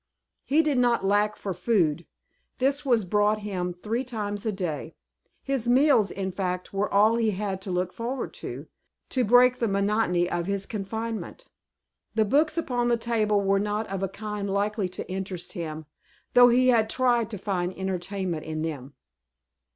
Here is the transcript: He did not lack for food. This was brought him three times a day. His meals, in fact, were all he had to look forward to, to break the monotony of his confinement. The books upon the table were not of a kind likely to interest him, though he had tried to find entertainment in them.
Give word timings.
He 0.45 0.63
did 0.63 0.79
not 0.79 1.05
lack 1.05 1.37
for 1.37 1.53
food. 1.53 2.07
This 2.57 2.83
was 2.83 3.05
brought 3.05 3.41
him 3.41 3.71
three 3.71 4.03
times 4.03 4.47
a 4.47 4.51
day. 4.51 4.95
His 5.43 5.67
meals, 5.67 6.09
in 6.09 6.31
fact, 6.31 6.73
were 6.73 6.91
all 6.91 7.17
he 7.17 7.29
had 7.29 7.61
to 7.61 7.69
look 7.71 7.93
forward 7.93 8.33
to, 8.41 8.65
to 9.09 9.23
break 9.23 9.57
the 9.59 9.67
monotony 9.67 10.27
of 10.27 10.47
his 10.47 10.65
confinement. 10.65 11.45
The 12.15 12.25
books 12.25 12.57
upon 12.57 12.87
the 12.87 12.97
table 12.97 13.41
were 13.41 13.59
not 13.59 13.85
of 13.91 14.01
a 14.01 14.09
kind 14.09 14.49
likely 14.49 14.89
to 14.89 15.07
interest 15.07 15.53
him, 15.53 15.85
though 16.33 16.49
he 16.49 16.69
had 16.69 16.89
tried 16.89 17.29
to 17.29 17.37
find 17.37 17.71
entertainment 17.77 18.43
in 18.43 18.63
them. 18.63 18.95